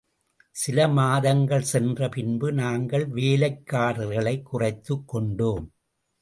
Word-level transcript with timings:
சில 0.51 0.87
மாதங்கள் 0.87 1.61
சென்ற 1.61 2.09
பின்பு, 2.09 2.51
நாங்கள் 2.51 3.09
வேலைக்காரர்களைக் 3.09 4.41
குறைத்துக் 4.41 5.07
கொண்டோம். 5.07 5.71